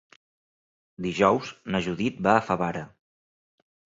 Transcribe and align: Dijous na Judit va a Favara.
Dijous 1.07 1.51
na 1.75 1.83
Judit 1.89 2.23
va 2.29 2.35
a 2.37 2.41
Favara. 2.47 2.83